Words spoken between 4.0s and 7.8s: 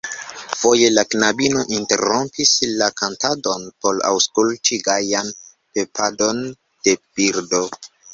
aŭskulti gajan pepadon de birdo.